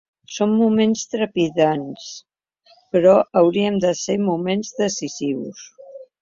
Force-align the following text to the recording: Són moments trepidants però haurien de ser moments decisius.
Són 0.35 0.53
moments 0.59 1.01
trepidants 1.11 2.07
però 2.95 3.13
haurien 3.43 3.77
de 3.85 3.93
ser 4.01 4.17
moments 4.31 4.73
decisius. 4.83 5.63